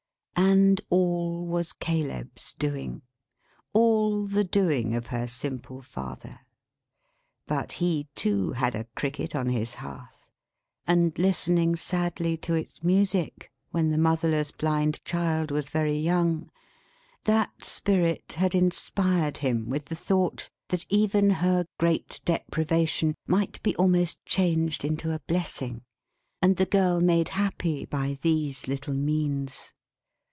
[0.33, 3.03] And all was Caleb's doing;
[3.73, 6.39] all the doing of her simple father!
[7.45, 10.27] But he too had a Cricket on his Hearth;
[10.87, 16.49] and listening sadly to its music when the motherless Blind Child was very young,
[17.25, 23.75] that Spirit had inspired him with the thought that even her great deprivation might be
[23.77, 25.81] almost changed into a blessing,
[26.41, 29.71] and the girl made happy by these little means.